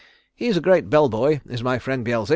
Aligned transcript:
He's 0.33 0.57
a 0.57 0.61
great 0.61 0.89
bell 0.89 1.09
boy, 1.09 1.41
is 1.47 1.61
my 1.61 1.77
friend 1.77 2.03
Beelzy." 2.03 2.29